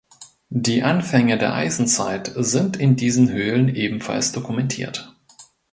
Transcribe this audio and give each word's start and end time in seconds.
Die 0.55 0.81
Anfänge 0.81 1.37
der 1.37 1.53
Eisenzeit 1.53 2.31
sind 2.35 2.75
in 2.75 2.95
diesen 2.95 3.29
Höhlen 3.29 3.69
ebenfalls 3.75 4.31
dokumentiert. 4.31 5.15